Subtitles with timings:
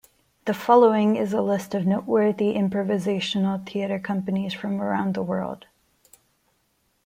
[0.45, 5.67] The following is a list of noteworthy improvisational theatre companies from around the world.